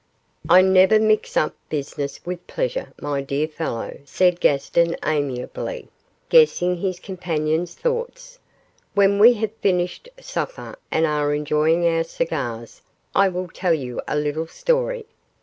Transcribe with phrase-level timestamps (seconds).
[0.49, 5.89] 'I never mix up business with pleasure, my dear fellow,' said Gaston, amiably,
[6.27, 8.39] guessing his companion's thoughts;
[8.95, 12.81] 'when we have finished supper and are enjoying our cigars,
[13.13, 15.05] I will tell you a little story.